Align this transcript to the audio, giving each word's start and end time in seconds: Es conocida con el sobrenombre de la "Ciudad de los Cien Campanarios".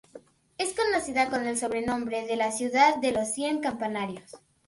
Es 0.57 0.73
conocida 0.73 1.29
con 1.29 1.45
el 1.45 1.59
sobrenombre 1.59 2.25
de 2.25 2.35
la 2.35 2.51
"Ciudad 2.51 2.95
de 2.95 3.11
los 3.11 3.27
Cien 3.33 3.59
Campanarios". 3.61 4.33